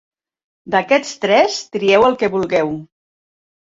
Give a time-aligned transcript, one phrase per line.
[0.75, 2.77] D'aquests tres, trieu el que vulgueu.